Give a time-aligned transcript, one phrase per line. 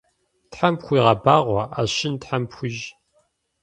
[0.51, 2.89] Тхьэм пхуигъэбагъуэ, ӏэщын тхьэм пхуищӏ.